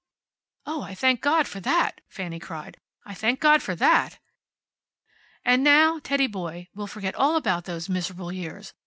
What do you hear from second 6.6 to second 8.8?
we'll forget all about those miserable years.